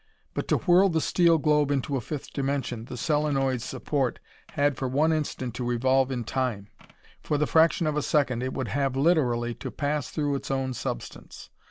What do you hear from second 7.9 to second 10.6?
a second it would have literally to pass through its